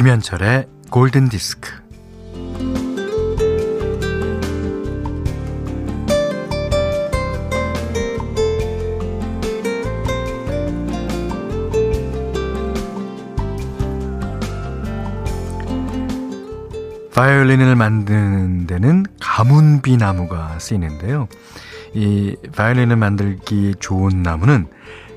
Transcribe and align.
김현철의 0.00 0.66
골든 0.88 1.28
디스크. 1.28 1.70
바이올린을 17.14 17.76
만드는 17.76 18.66
데는 18.66 19.04
가문비 19.20 19.98
나무가 19.98 20.58
쓰이는데요. 20.58 21.28
이 21.92 22.36
바이올린을 22.56 22.96
만들기 22.96 23.74
좋은 23.80 24.22
나무는 24.22 24.66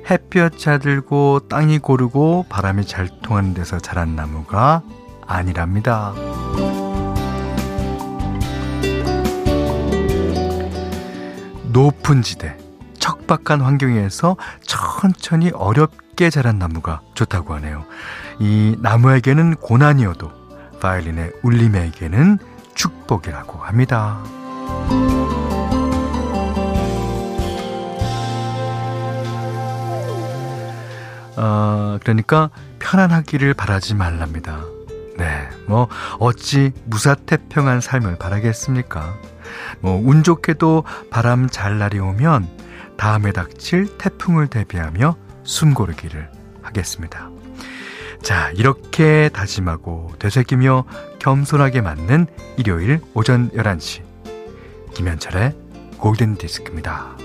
햇볕 0.09 0.57
잘 0.57 0.79
들고 0.79 1.41
땅이 1.49 1.79
고르고 1.79 2.45
바람이 2.49 2.85
잘 2.85 3.09
통하는 3.21 3.53
데서 3.53 3.79
자란 3.79 4.15
나무가 4.15 4.81
아니랍니다. 5.25 6.13
높은 11.71 12.21
지대, 12.21 12.55
척박한 12.99 13.61
환경에서 13.61 14.37
천천히 14.61 15.49
어렵게 15.53 16.29
자란 16.29 16.59
나무가 16.59 17.01
좋다고 17.15 17.55
하네요. 17.55 17.85
이 18.39 18.75
나무에게는 18.79 19.55
고난이어도 19.55 20.31
바이올린의 20.79 21.31
울림에게는 21.41 22.37
축복이라고 22.75 23.59
합니다. 23.59 24.21
어, 31.35 31.97
그러니까 32.01 32.49
편안하기를 32.79 33.53
바라지 33.53 33.95
말랍니다. 33.95 34.63
네, 35.17 35.47
뭐 35.67 35.87
어찌 36.19 36.71
무사태평한 36.85 37.81
삶을 37.81 38.17
바라겠습니까? 38.17 39.13
뭐 39.79 39.97
운 39.97 40.23
좋게도 40.23 40.83
바람 41.11 41.47
잘 41.49 41.77
날이 41.77 41.99
오면 41.99 42.47
다음에 42.97 43.31
닥칠 43.31 43.97
태풍을 43.97 44.47
대비하며 44.47 45.15
숨고르기를 45.43 46.29
하겠습니다. 46.61 47.29
자, 48.21 48.51
이렇게 48.55 49.29
다짐하고 49.33 50.13
되새기며 50.17 50.85
겸손하게 51.19 51.81
맞는 51.81 52.27
일요일 52.57 53.01
오전 53.13 53.49
11시 53.51 54.01
김현철의 54.93 55.55
골든 55.97 56.35
디스크입니다. 56.37 57.17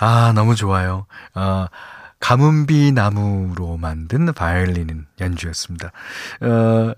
아, 0.00 0.32
너무 0.34 0.54
좋아요. 0.54 1.06
아, 1.34 1.68
가문비 2.20 2.92
나무로 2.92 3.76
만든 3.76 4.32
바이올린 4.32 5.06
연주였습니다. 5.20 5.92
어, 6.40 6.92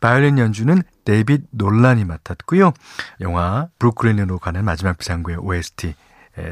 바이올린 0.00 0.38
연주는 0.38 0.82
데이빗 1.04 1.44
놀란이 1.50 2.04
맡았고요. 2.04 2.72
영화 3.20 3.68
브루클린으로 3.78 4.38
가는 4.38 4.64
마지막 4.64 4.98
비상구의 4.98 5.38
OST 5.38 5.94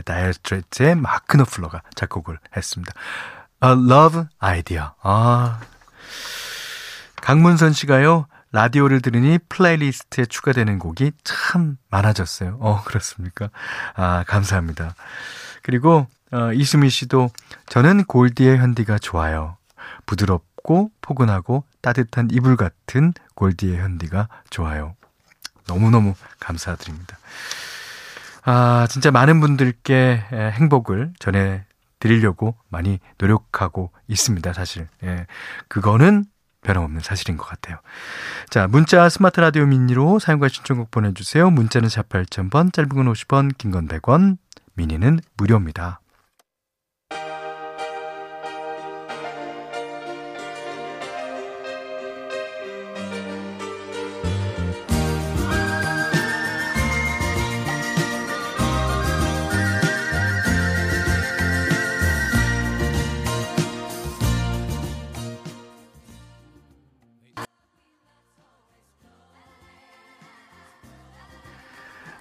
다이어 0.04 0.32
스트레이트의 0.32 0.94
마크 0.94 1.36
노플러가 1.36 1.82
작곡을 1.94 2.38
했습니다. 2.56 2.92
A 3.62 3.70
Love 3.70 4.22
Idea. 4.38 4.88
아. 5.02 5.60
강문선 7.20 7.72
씨가요. 7.72 8.26
라디오를 8.52 9.00
들으니 9.02 9.38
플레이리스트에 9.48 10.26
추가되는 10.26 10.78
곡이 10.78 11.12
참 11.24 11.76
많아졌어요. 11.90 12.58
어, 12.60 12.82
그렇습니까? 12.84 13.50
아, 13.96 14.24
감사합니다. 14.26 14.94
그리고 15.64 16.06
어, 16.30 16.52
이수미 16.52 16.90
씨도 16.90 17.30
저는 17.66 18.04
골디의 18.04 18.58
현디가 18.58 18.98
좋아요. 18.98 19.56
부드럽고 20.06 20.90
포근하고 21.00 21.64
따뜻한 21.80 22.28
이불 22.30 22.56
같은 22.56 23.12
골디의 23.34 23.78
현디가 23.78 24.28
좋아요. 24.50 24.94
너무너무 25.66 26.14
감사드립니다. 26.38 27.16
아, 28.44 28.86
진짜 28.90 29.10
많은 29.10 29.40
분들께 29.40 30.22
행복을 30.52 31.14
전해 31.18 31.64
드리려고 31.98 32.54
많이 32.68 32.98
노력하고 33.16 33.90
있습니다, 34.08 34.52
사실. 34.52 34.88
예. 35.02 35.26
그거는 35.68 36.26
변함없는 36.62 37.00
사실인 37.00 37.38
것 37.38 37.46
같아요. 37.46 37.78
자, 38.50 38.66
문자 38.66 39.08
스마트 39.08 39.40
라디오 39.40 39.64
미니로 39.64 40.18
사용과 40.18 40.48
신청곡 40.48 40.90
보내주세요. 40.90 41.48
문자는 41.50 41.88
4 41.88 42.02
8000번, 42.02 42.72
짧은 42.72 42.88
건 42.90 43.10
50원, 43.12 43.56
긴 43.56 43.70
건 43.70 43.88
100원, 43.88 44.36
미니는 44.74 45.20
무료입니다. 45.36 46.00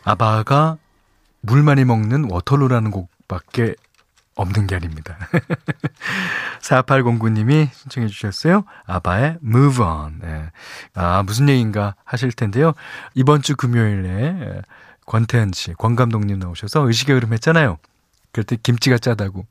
아바가 0.05 0.77
물 1.43 1.61
많이 1.61 1.83
먹는 1.85 2.31
Waterloo라는 2.31 2.89
곡밖에 2.91 3.75
없는 4.35 4.65
게 4.65 4.75
아닙니다. 4.75 5.17
4809님이 6.61 7.69
신청해 7.71 8.07
주셨어요. 8.07 8.63
아바의 8.85 9.37
Move 9.43 9.83
On. 9.83 10.19
네. 10.19 10.51
아, 10.95 11.21
무슨 11.23 11.49
얘기인가 11.49 11.95
하실 12.03 12.31
텐데요. 12.31 12.73
이번 13.13 13.41
주 13.41 13.55
금요일에 13.55 14.61
권태현 15.05 15.51
씨, 15.53 15.73
권 15.73 15.95
감독님 15.95 16.39
나오셔서 16.39 16.87
의식의 16.87 17.15
흐름 17.15 17.33
했잖아요. 17.33 17.77
그럴 18.31 18.45
때 18.45 18.57
김치가 18.61 18.97
짜다고. 18.97 19.45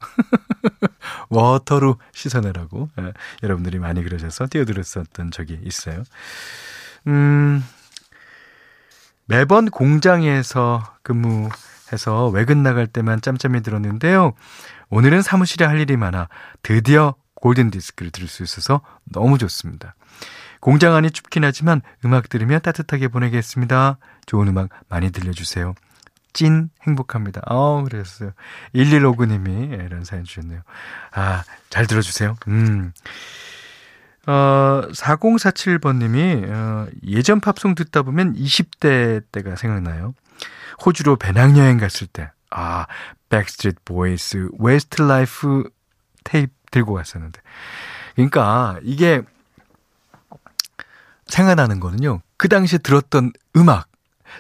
water로 1.28 1.99
씻어내라고. 2.12 2.88
네. 2.97 3.12
여러분들이 3.42 3.78
많이 3.78 4.03
그러셔서 4.03 4.47
뛰어들었었던 4.47 5.30
적이 5.30 5.60
있어요. 5.62 6.03
음, 7.06 7.62
매번 9.26 9.70
공장에서 9.70 10.97
근무 11.03 11.48
해서 11.92 12.28
외근 12.28 12.62
나갈 12.62 12.86
때만 12.86 13.20
짬짬이 13.20 13.62
들었는데요. 13.62 14.32
오늘은 14.91 15.22
사무실에 15.22 15.64
할 15.64 15.80
일이 15.80 15.97
많아 15.97 16.28
드디어 16.62 17.14
골든 17.34 17.70
디스크를 17.70 18.10
들을 18.10 18.28
수 18.28 18.42
있어서 18.42 18.80
너무 19.04 19.38
좋습니다. 19.38 19.94
공장 20.60 20.94
안이 20.94 21.10
춥긴 21.10 21.44
하지만 21.44 21.82
음악 22.04 22.28
들으며 22.28 22.60
따뜻하게 22.60 23.09
보내겠습니다. 23.09 23.98
좋은 24.27 24.48
음악 24.48 24.68
많이 24.89 25.10
들려주세요. 25.10 25.74
찐 26.33 26.71
행복합니다. 26.86 27.42
어, 27.47 27.83
그랬어요. 27.84 28.33
1159님이 28.74 29.84
이런 29.84 30.04
사연 30.04 30.24
주셨네요. 30.24 30.60
아, 31.12 31.42
잘 31.68 31.86
들어주세요. 31.86 32.36
음. 32.48 32.92
어, 34.27 34.83
4047번님이, 34.92 36.48
어, 36.48 36.86
예전 37.06 37.41
팝송 37.41 37.74
듣다 37.74 38.03
보면 38.03 38.34
20대 38.34 39.24
때가 39.33 39.56
생각나요. 39.56 40.15
호주로 40.84 41.16
배낭여행 41.16 41.78
갔을 41.78 42.06
때, 42.06 42.30
아, 42.50 42.86
백스트리트 43.28 43.80
보이스, 43.84 44.48
웨스트 44.59 45.03
라이프 45.03 45.65
테이프 46.24 46.53
들고 46.71 46.94
갔었는데. 46.94 47.41
그러니까 48.15 48.78
이게 48.83 49.22
생각나는 51.27 51.80
거는요. 51.80 52.21
그 52.36 52.48
당시에 52.48 52.78
들었던 52.78 53.33
음악. 53.56 53.89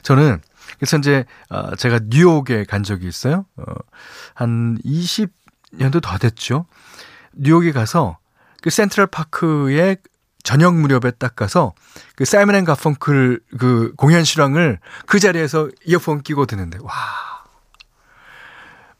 저는 0.02 0.40
그래서 0.78 0.98
이제 0.98 1.24
어, 1.48 1.74
제가 1.76 2.00
뉴욕에 2.08 2.64
간 2.64 2.82
적이 2.82 3.08
있어요. 3.08 3.46
어, 3.56 3.64
한 4.34 4.78
20년도 4.84 6.02
더 6.02 6.18
됐죠. 6.18 6.66
뉴욕에 7.34 7.72
가서 7.72 8.18
그 8.62 8.70
센트럴 8.70 9.06
파크에 9.06 9.96
저녁 10.42 10.74
무렵에 10.74 11.12
딱 11.18 11.36
가서 11.36 11.74
그 12.16 12.24
사이먼 12.24 12.54
앤 12.56 12.64
가펑클 12.64 13.40
그 13.58 13.92
공연 13.96 14.24
실황을 14.24 14.80
그 15.06 15.20
자리에서 15.20 15.68
이어폰 15.84 16.22
끼고 16.22 16.46
듣는데 16.46 16.78
와. 16.82 16.92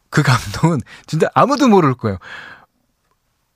그 0.09 0.21
감동은 0.23 0.79
진짜 1.07 1.27
아무도 1.33 1.67
모를 1.67 1.95
거예요. 1.95 2.17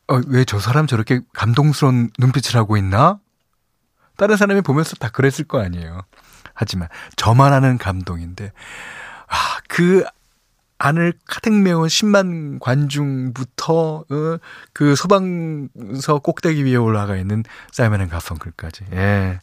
어, 0.10 0.22
왜 0.28 0.44
저 0.46 0.60
사람 0.60 0.88
저렇게 0.88 1.22
감동스러운 1.34 2.10
눈빛을 2.18 2.56
하고 2.56 2.78
있나? 2.78 3.20
다른 4.16 4.38
사람이 4.38 4.62
보면서 4.62 4.96
다 4.96 5.10
그랬을 5.10 5.46
거 5.46 5.60
아니에요. 5.62 6.02
하지만 6.54 6.88
저만 7.16 7.54
아는 7.54 7.78
감동인데 7.78 8.52
아, 9.28 9.36
그 9.68 10.04
안을 10.80 11.14
가득 11.26 11.54
메운 11.54 11.88
10만 11.88 12.60
관중부터 12.60 14.06
어, 14.10 14.38
그 14.74 14.96
소방서 14.96 16.20
꼭대기 16.20 16.66
위에 16.66 16.76
올라가 16.76 17.16
있는 17.16 17.44
사이먼 17.72 18.02
앤 18.02 18.10
가펑클까지. 18.10 18.86
예. 18.94 19.40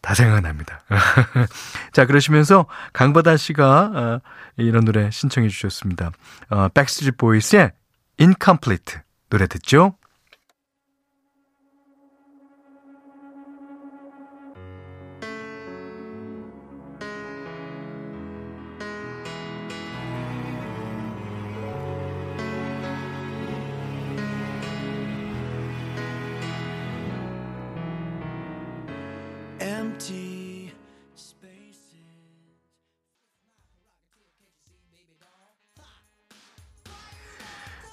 다 0.00 0.14
생각납니다. 0.14 0.82
자, 1.92 2.06
그러시면서 2.06 2.66
강바다 2.92 3.36
씨가 3.36 3.90
어, 3.94 4.20
이런 4.56 4.84
노래 4.84 5.10
신청해 5.10 5.48
주셨습니다. 5.48 6.12
어, 6.50 6.68
백스트리트 6.68 7.16
보이스의 7.16 7.72
Incomplete 8.18 9.00
노래 9.30 9.46
듣죠? 9.46 9.97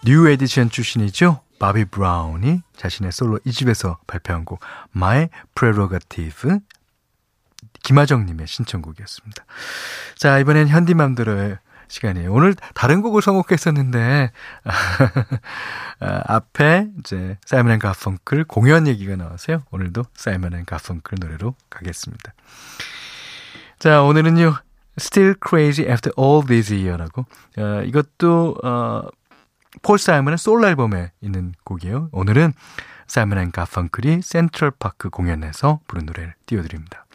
뉴 0.06 0.30
에디션 0.30 0.70
출신이죠. 0.70 1.42
바비 1.58 1.86
브라운이 1.86 2.62
자신의 2.78 3.12
솔로 3.12 3.40
2집에서 3.40 3.98
발표한 4.06 4.46
곡 4.46 4.60
My 4.96 5.30
Prerogative 5.56 6.60
김하정님의 7.82 8.46
신청곡이었습니다. 8.46 9.46
자 10.16 10.38
이번엔 10.38 10.68
현디맘대로의 10.68 11.58
시간이에요. 11.88 12.32
오늘 12.32 12.54
다른 12.76 13.02
곡을 13.02 13.24
선곡했었는데 13.24 14.32
아, 16.00 16.22
앞에 16.26 16.88
이제 17.00 17.40
사이먼 17.44 17.74
앤 17.74 17.80
가펑클 17.80 18.44
공연 18.44 18.86
얘기가 18.86 19.16
나와서요. 19.16 19.64
오늘도 19.72 20.04
사이먼 20.14 20.54
앤 20.54 20.66
가펑클 20.66 21.18
노래로 21.20 21.56
가겠습니다. 21.72 22.34
자 23.80 24.04
오늘은요. 24.04 24.56
Still 25.00 25.36
Crazy 25.46 25.90
After 25.90 26.14
All 26.18 26.46
These 26.46 26.78
Year라고 26.78 27.26
어, 27.58 27.82
이것도 27.84 28.56
어, 28.64 29.02
폴 29.82 29.98
사이먼의 29.98 30.38
솔로 30.38 30.68
앨범에 30.68 31.12
있는 31.22 31.54
곡이에요. 31.64 32.10
오늘은 32.12 32.54
사이먼 33.08 33.38
앤 33.38 33.52
가펑클이 33.52 34.22
센트럴 34.22 34.72
파크 34.72 35.10
공연에서 35.10 35.80
부른 35.88 36.06
노래를 36.06 36.34
띄워드립니다. 36.46 37.06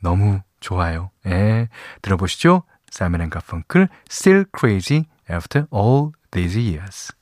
너무 0.00 0.40
좋아요. 0.60 1.10
예, 1.26 1.68
들어보시죠. 2.02 2.64
사이먼 2.90 3.20
앤 3.22 3.30
가펑클 3.30 3.88
Still 4.10 4.46
Crazy 4.56 5.06
After 5.30 5.66
All 5.72 6.12
These 6.30 6.58
Years. 6.60 7.15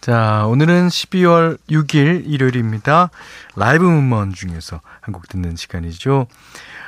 자, 0.00 0.46
오늘은 0.46 0.88
12월 0.88 1.58
6일 1.68 2.22
일요일입니다. 2.26 3.10
라이브 3.54 3.84
문먼 3.84 4.32
중에서 4.32 4.80
한 5.02 5.12
곡 5.12 5.28
듣는 5.28 5.56
시간이죠. 5.56 6.26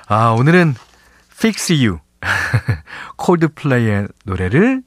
아, 0.06 0.28
오늘은 0.30 0.74
Fix 1.32 1.72
You. 1.74 1.98
콜드플레이의 3.16 4.08
노래를 4.24 4.82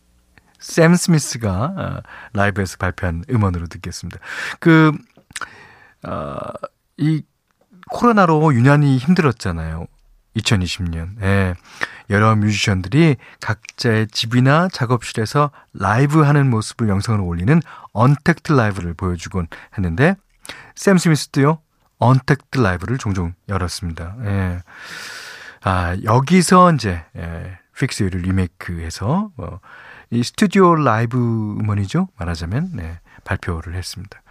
샘 0.57 0.95
스미스가 0.95 1.73
아, 1.77 2.01
라이브에서 2.33 2.77
발표한 2.77 3.25
음원으로 3.29 3.67
듣겠습니다. 3.67 4.19
그, 4.59 4.91
어, 6.07 6.37
이 6.97 7.21
코로나로 7.91 8.53
유난히 8.55 8.97
힘들었잖아요. 8.97 9.85
2020년. 10.35 11.21
예. 11.21 11.55
여러 12.09 12.35
뮤지션들이 12.35 13.15
각자의 13.41 14.07
집이나 14.07 14.67
작업실에서 14.71 15.51
라이브 15.73 16.21
하는 16.21 16.49
모습을 16.49 16.89
영상으로 16.89 17.25
올리는 17.25 17.61
언택트 17.93 18.51
라이브를 18.51 18.93
보여주곤 18.93 19.47
했는데 19.77 20.15
샘 20.75 20.97
스미스도요. 20.97 21.59
언택트 21.97 22.59
라이브를 22.59 22.97
종종 22.97 23.33
열었습니다. 23.49 24.15
예. 24.25 24.59
아, 25.63 25.97
여기서 26.03 26.73
이제 26.73 27.03
예, 27.15 27.57
Fix 27.77 27.90
You를 27.90 28.21
리메이크해서 28.21 29.31
뭐, 29.35 29.59
이 30.11 30.23
스튜디오 30.23 30.75
라이브 30.75 31.17
음원이죠. 31.17 32.09
말하자면 32.17 32.71
네, 32.73 32.99
발표를 33.23 33.75
했습니다. 33.75 34.21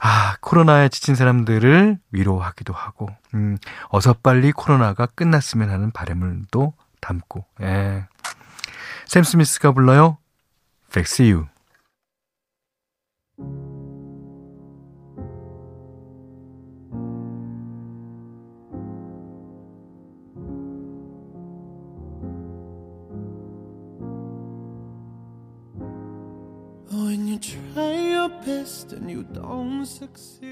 아, 0.00 0.36
코로나에 0.40 0.88
지친 0.88 1.14
사람들을 1.14 1.98
위로하기도 2.12 2.72
하고, 2.72 3.08
음, 3.34 3.58
어서 3.88 4.12
빨리 4.12 4.52
코로나가 4.52 5.06
끝났으면 5.06 5.70
하는 5.70 5.90
바람을 5.90 6.42
또 6.50 6.74
담고, 7.00 7.44
예. 7.62 8.06
샘 9.06 9.22
스미스가 9.22 9.72
불러요. 9.72 10.18
Fix 10.90 11.22
You. 11.22 11.46
When 26.88 27.28
you 27.28 27.38
try 27.38 28.05
your 28.26 28.44
best 28.44 28.92
and 28.92 29.10
you 29.10 29.24
don't 29.32 29.82
succeed. 29.82 30.46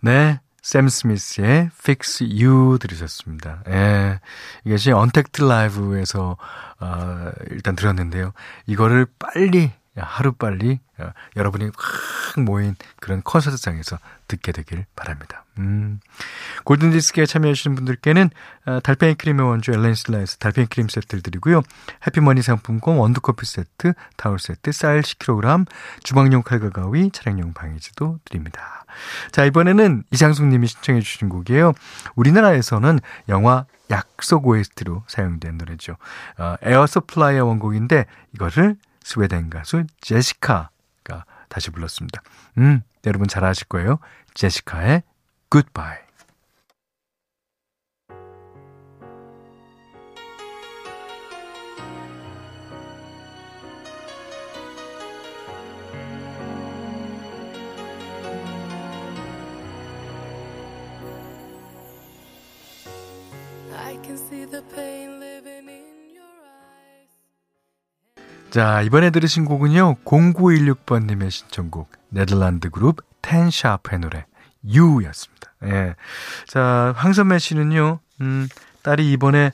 네. 0.00 0.40
샘 0.62 0.88
스미스의 0.88 1.70
Fix 1.78 2.24
You 2.24 2.78
들으셨습니다. 2.80 3.62
예. 3.68 4.18
이것이 4.64 4.90
언택트 4.90 5.42
라이브에서, 5.42 6.36
어, 6.80 7.30
일단 7.50 7.76
들었는데요. 7.76 8.32
이거를 8.66 9.06
빨리 9.20 9.70
하루빨리 9.96 10.80
어, 10.98 11.10
여러분이 11.36 11.70
확 11.76 12.40
모인 12.40 12.74
그런 13.00 13.22
콘서트장에서 13.22 13.98
듣게 14.28 14.52
되길 14.52 14.86
바랍니다. 14.94 15.44
음. 15.58 16.00
골든디스크에 16.64 17.26
참여해주시는 17.26 17.76
분들께는 17.76 18.30
어, 18.66 18.80
달팽이 18.82 19.14
크림의 19.14 19.46
원조 19.46 19.72
엘렌실라에서 19.72 20.36
달팽이 20.38 20.66
크림 20.66 20.88
세트를 20.88 21.22
드리고요. 21.22 21.62
해피머니 22.06 22.42
상품권 22.42 22.96
원두커피 22.96 23.46
세트, 23.46 23.94
타월 24.16 24.38
세트, 24.38 24.72
쌀 24.72 25.00
10kg, 25.02 25.66
주방용 26.02 26.42
칼과 26.42 26.70
가위, 26.70 27.10
차량용 27.10 27.52
방향제도 27.52 28.18
드립니다. 28.24 28.84
자, 29.30 29.44
이번에는 29.44 30.04
이장숙 30.10 30.46
님이 30.46 30.66
신청해 30.66 31.00
주신 31.00 31.28
곡이에요. 31.28 31.72
우리나라에서는 32.14 33.00
영화 33.28 33.66
약속 33.90 34.46
OST로 34.46 35.04
사용된 35.06 35.58
노래죠. 35.58 35.96
어, 36.38 36.56
에어 36.62 36.86
서플라이의 36.86 37.44
원곡인데 37.44 38.06
이거를 38.34 38.76
스웨덴 39.06 39.50
가수 39.50 39.84
제시카가 40.00 41.26
다시 41.48 41.70
불렀습니다. 41.70 42.22
음, 42.58 42.82
여러분 43.06 43.28
잘 43.28 43.44
아실 43.44 43.68
거예요. 43.68 44.00
제시카의 44.34 45.04
Goodbye. 45.48 46.05
자, 68.56 68.80
이번에 68.80 69.10
들으신 69.10 69.44
곡은요, 69.44 69.96
0916번님의 70.06 71.30
신청곡, 71.30 71.92
네덜란드 72.08 72.70
그룹 72.70 73.02
텐샤프의 73.20 74.00
노래, 74.00 74.24
You 74.64 75.04
였습니다. 75.04 75.52
예. 75.64 75.94
자, 76.46 76.94
황선매 76.96 77.38
씨는요, 77.38 78.00
음, 78.22 78.48
딸이 78.82 79.12
이번에 79.12 79.50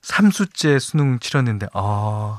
3수째 0.00 0.78
수능 0.78 1.18
치렀는데, 1.18 1.66
아, 1.74 2.38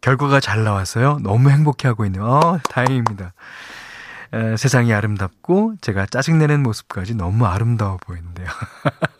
결과가 0.00 0.40
잘 0.40 0.64
나왔어요. 0.64 1.18
너무 1.18 1.50
행복해 1.50 1.86
하고 1.86 2.06
있네요. 2.06 2.24
어, 2.24 2.58
다행입니다. 2.70 3.34
에, 4.32 4.56
세상이 4.56 4.94
아름답고 4.94 5.74
제가 5.82 6.06
짜증내는 6.06 6.62
모습까지 6.62 7.14
너무 7.14 7.44
아름다워 7.44 7.98
보이는데요. 7.98 8.46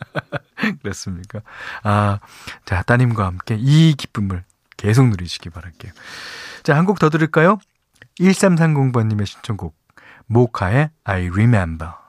그렇습니까? 0.80 1.40
아, 1.82 2.20
자, 2.64 2.82
따님과 2.84 3.26
함께 3.26 3.58
이 3.60 3.92
기쁨을 3.98 4.44
계속 4.76 5.08
누리시기 5.08 5.50
바랄게요. 5.50 5.92
자, 6.62 6.76
한 6.76 6.86
곡 6.86 6.98
더 6.98 7.10
들을까요? 7.10 7.58
1330번님의 8.20 9.26
신청곡, 9.26 9.74
모카의 10.26 10.90
I 11.04 11.28
Remember. 11.28 12.04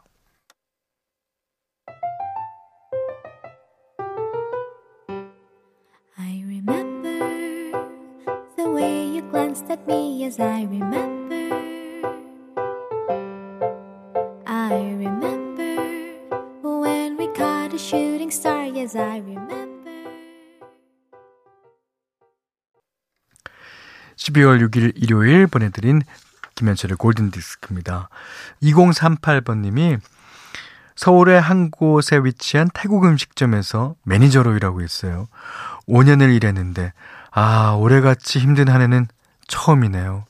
12월 24.35 24.67
6일 24.67 24.93
일요일 24.95 25.47
보내드린 25.47 26.01
김현철의 26.55 26.97
골든디스크입니다. 26.97 28.09
2038번님이 28.63 29.99
서울의 30.95 31.41
한 31.41 31.71
곳에 31.71 32.17
위치한 32.17 32.69
태국 32.73 33.05
음식점에서 33.05 33.95
매니저로 34.03 34.55
일하고 34.55 34.81
있어요. 34.81 35.27
5년을 35.87 36.33
일했는데, 36.35 36.93
아, 37.31 37.71
올해같이 37.77 38.39
힘든 38.39 38.69
한 38.69 38.81
해는 38.81 39.07
처음이네요. 39.47 40.25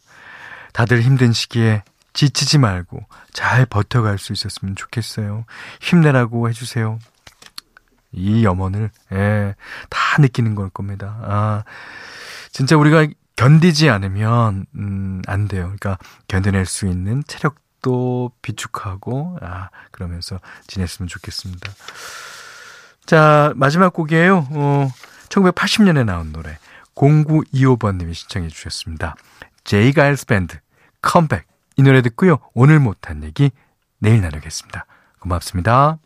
다들 0.73 1.01
힘든 1.01 1.33
시기에 1.33 1.83
지치지 2.13 2.57
말고 2.57 3.05
잘 3.31 3.65
버텨갈 3.65 4.17
수 4.17 4.33
있었으면 4.33 4.75
좋겠어요. 4.75 5.45
힘내라고 5.81 6.49
해주세요. 6.49 6.99
이 8.11 8.43
염원을, 8.43 8.89
예, 9.11 9.55
다 9.89 10.21
느끼는 10.21 10.55
걸 10.55 10.69
겁니다. 10.69 11.19
아, 11.21 11.63
진짜 12.51 12.77
우리가 12.77 13.05
견디지 13.35 13.89
않으면, 13.89 14.65
음, 14.75 15.21
안 15.27 15.47
돼요. 15.47 15.63
그러니까 15.63 15.97
견뎌낼 16.27 16.65
수 16.65 16.87
있는 16.87 17.23
체력도 17.27 18.31
비축하고, 18.41 19.37
아, 19.41 19.69
그러면서 19.91 20.39
지냈으면 20.67 21.07
좋겠습니다. 21.07 21.71
자, 23.05 23.53
마지막 23.55 23.93
곡이에요. 23.93 24.47
어, 24.51 24.89
1980년에 25.29 26.05
나온 26.05 26.31
노래. 26.31 26.57
0925번님이 26.95 28.13
신청해 28.13 28.47
주셨습니다. 28.47 29.15
제이 29.63 29.91
가일스 29.91 30.25
밴드, 30.25 30.57
컴백. 31.01 31.45
이 31.77 31.83
노래 31.83 32.01
듣고요. 32.01 32.39
오늘 32.53 32.79
못한 32.79 33.23
얘기 33.23 33.51
내일 33.99 34.21
나누겠습니다. 34.21 34.85
고맙습니다. 35.19 35.99